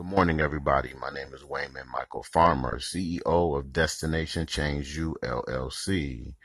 [0.00, 0.94] Good morning, everybody.
[0.98, 6.36] My name is Wayman Michael Farmer, CEO of Destination Change U LLC,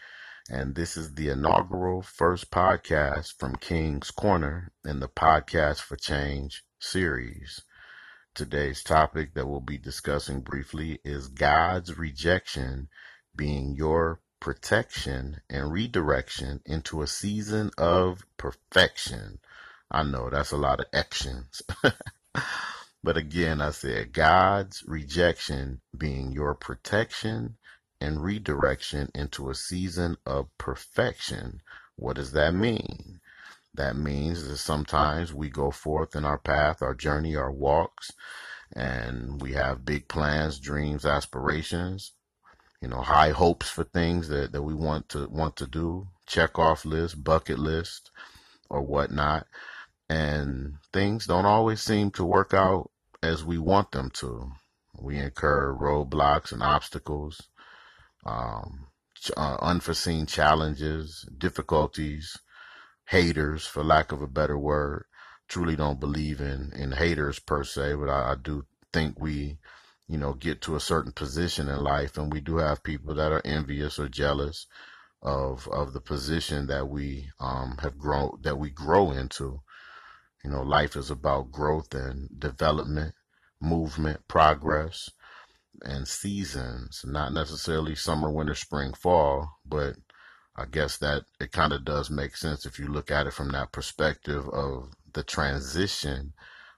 [0.51, 6.65] and this is the inaugural first podcast from King's Corner in the Podcast for Change
[6.81, 7.61] series.
[8.33, 12.89] Today's topic that we'll be discussing briefly is God's rejection
[13.37, 19.39] being your protection and redirection into a season of perfection.
[19.89, 21.61] I know that's a lot of actions.
[23.05, 27.55] But again, I said God's rejection being your protection
[28.01, 31.61] and redirection into a season of perfection.
[31.97, 33.19] What does that mean?
[33.75, 38.09] That means that sometimes we go forth in our path, our journey, our walks,
[38.73, 42.13] and we have big plans, dreams, aspirations,
[42.81, 46.57] you know, high hopes for things that, that we want to want to do, check
[46.57, 48.09] off list, bucket list,
[48.67, 49.45] or whatnot.
[50.09, 52.89] And things don't always seem to work out
[53.25, 54.51] as we want them to.
[54.97, 57.41] We incur roadblocks and obstacles,
[58.25, 58.87] um,
[59.35, 62.37] uh, unforeseen challenges, difficulties,
[63.07, 65.05] haters, for lack of a better word.
[65.47, 69.57] Truly don't believe in, in haters per se, but I, I do think we,
[70.07, 73.31] you know, get to a certain position in life and we do have people that
[73.31, 74.67] are envious or jealous
[75.21, 79.61] of, of the position that we, um, have grown, that we grow into.
[80.45, 83.15] You know, life is about growth and development,
[83.59, 85.09] movement, progress,
[85.81, 87.03] and seasons.
[87.03, 89.95] Not necessarily summer, winter, spring, fall, but
[90.55, 93.53] I guess that it kind of does make sense if you look at it from
[93.53, 96.33] that perspective of the transition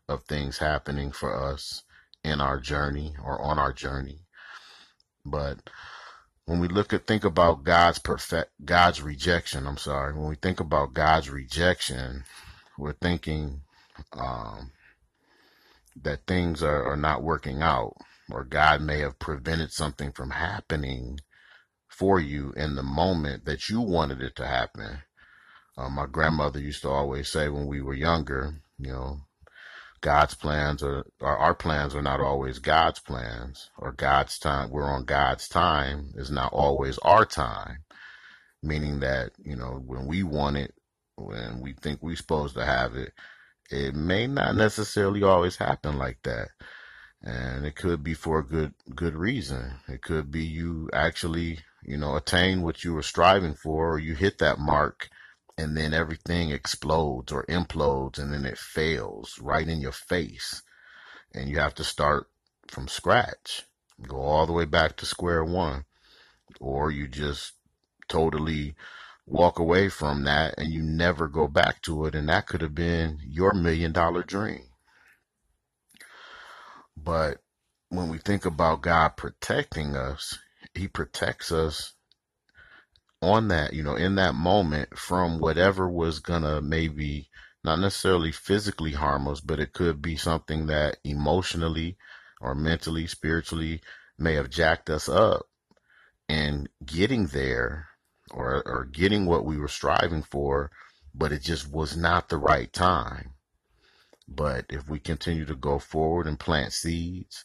[0.07, 1.83] of things happening for us
[2.23, 4.19] in our journey or on our journey.
[5.25, 5.69] But
[6.45, 10.61] when we look at think about God's perfect God's rejection, I'm sorry, when we think
[10.61, 12.23] about God's rejection,
[12.77, 13.61] we're thinking
[14.13, 14.71] um,
[16.03, 17.93] that things are, are not working out,
[18.31, 21.19] or God may have prevented something from happening
[21.87, 24.99] for you in the moment that you wanted it to happen.
[25.77, 29.17] Uh, my grandmother used to always say when we were younger, you know,
[30.01, 34.69] God's plans are, our plans are not always God's plans, or God's time.
[34.69, 37.79] We're on God's time is not always our time,
[38.61, 40.73] meaning that you know when we want it,
[41.17, 43.13] when we think we're supposed to have it,
[43.69, 46.49] it may not necessarily always happen like that.
[47.21, 49.73] And it could be for a good good reason.
[49.87, 54.13] It could be you actually, you know, attain what you were striving for or you
[54.13, 55.09] hit that mark
[55.57, 60.61] and then everything explodes or implodes and then it fails right in your face.
[61.33, 62.29] And you have to start
[62.67, 63.63] from scratch.
[64.01, 65.85] Go all the way back to square one.
[66.59, 67.53] Or you just
[68.07, 68.75] totally
[69.27, 72.15] walk away from that and you never go back to it.
[72.15, 74.63] And that could have been your million dollar dream.
[76.95, 77.39] But
[77.89, 80.39] when we think about God protecting us,
[80.73, 81.93] He protects us
[83.21, 87.29] on that, you know, in that moment from whatever was gonna maybe
[87.63, 91.97] not necessarily physically harm us, but it could be something that emotionally
[92.39, 93.81] or mentally, spiritually
[94.17, 95.47] may have jacked us up.
[96.29, 97.87] And getting there
[98.31, 100.71] or, or getting what we were striving for,
[101.13, 103.31] but it just was not the right time.
[104.27, 107.43] But if we continue to go forward and plant seeds,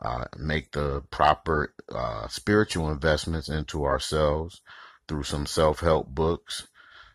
[0.00, 4.60] uh, make the proper uh, spiritual investments into ourselves
[5.08, 6.68] through some self help books,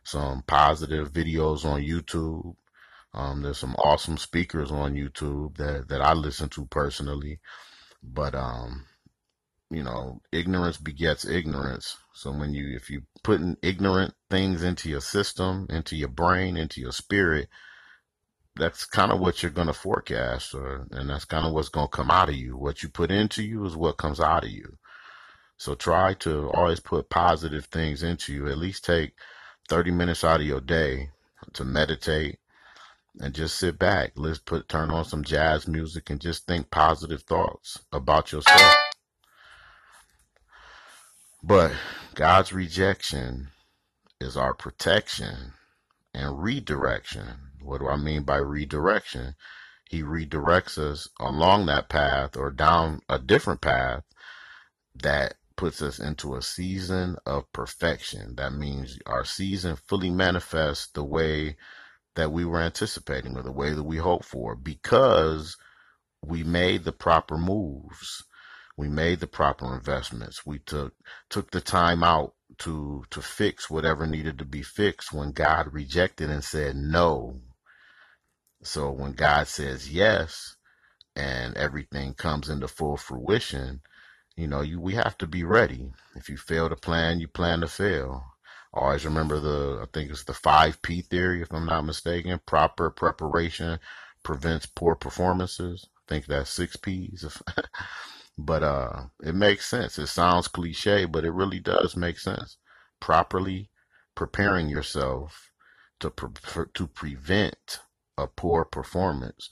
[0.03, 2.55] some positive videos on YouTube.
[3.13, 7.39] Um, there's some awesome speakers on YouTube that, that I listen to personally.
[8.01, 8.85] But um,
[9.73, 11.97] you know, ignorance begets ignorance.
[12.13, 16.81] So when you, if you putting ignorant things into your system, into your brain, into
[16.81, 17.49] your spirit,
[18.55, 21.87] that's kind of what you're going to forecast, or, and that's kind of what's going
[21.87, 22.55] to come out of you.
[22.55, 24.77] What you put into you is what comes out of you.
[25.57, 28.47] So try to always put positive things into you.
[28.47, 29.13] At least take
[29.69, 31.09] 30 minutes out of your day
[31.53, 32.39] to meditate
[33.19, 34.11] and just sit back.
[34.15, 38.82] Let's put turn on some jazz music and just think positive thoughts about yourself.
[41.45, 41.73] But
[42.15, 43.49] God's rejection
[44.21, 45.51] is our protection
[46.13, 47.27] and redirection.
[47.61, 49.35] What do I mean by redirection?
[49.89, 54.03] He redirects us along that path or down a different path
[54.95, 58.35] that puts us into a season of perfection.
[58.37, 61.57] That means our season fully manifests the way
[62.15, 65.57] that we were anticipating or the way that we hoped for because
[66.23, 68.23] we made the proper moves
[68.77, 70.45] we made the proper investments.
[70.45, 70.93] We took
[71.29, 76.29] took the time out to to fix whatever needed to be fixed when God rejected
[76.29, 77.41] and said no.
[78.63, 80.55] So when God says yes,
[81.15, 83.81] and everything comes into full fruition,
[84.37, 85.91] you know, you we have to be ready.
[86.15, 88.25] If you fail to plan, you plan to fail.
[88.73, 92.41] Always remember the I think it's the five P theory, if I'm not mistaken.
[92.47, 93.79] Proper preparation
[94.23, 95.87] prevents poor performances.
[95.97, 97.25] I think that's six P's.
[98.37, 99.99] but uh it makes sense.
[99.99, 102.57] It sounds cliche, but it really does make sense.
[102.99, 103.69] Properly
[104.15, 105.51] preparing yourself
[105.99, 107.79] to pre- to prevent
[108.17, 109.49] a poor performance.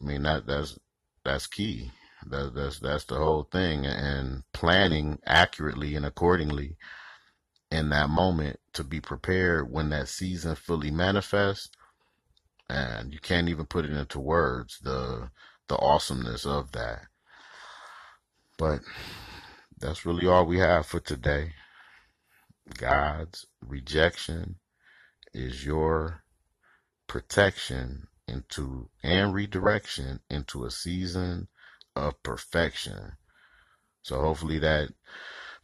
[0.00, 0.78] I mean that that's
[1.24, 1.92] that's key.
[2.26, 6.76] That, that's that's the whole thing, and planning accurately and accordingly
[7.70, 11.70] in that moment to be prepared when that season fully manifests.
[12.70, 15.30] And you can't even put it into words the
[15.68, 17.02] the awesomeness of that.
[18.56, 18.80] But
[19.78, 21.52] that's really all we have for today.
[22.78, 24.56] God's rejection
[25.32, 26.22] is your
[27.06, 31.48] protection into and redirection into a season
[31.94, 33.12] of perfection.
[34.02, 34.90] So hopefully that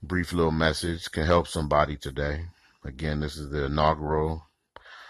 [0.03, 2.47] brief little message can help somebody today.
[2.85, 4.47] Again, this is the inaugural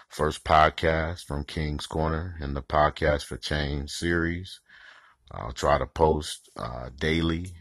[0.09, 4.59] first podcast from King's Corner in the Podcast for Change series.
[5.31, 7.53] I'll try to post uh, daily,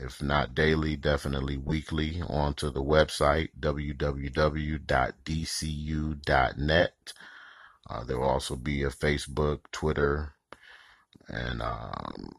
[0.00, 4.12] if not daily, definitely weekly onto the website www.dcu.net.
[7.90, 10.34] Uh, there will also be a Facebook, Twitter,
[11.28, 12.32] and um,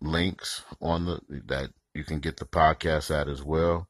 [0.00, 3.88] links on the that you can get the podcast at as well.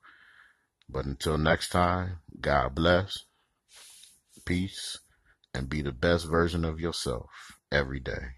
[0.88, 3.24] But until next time, God bless,
[4.46, 4.98] peace,
[5.52, 8.36] and be the best version of yourself every day.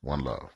[0.00, 0.50] One love.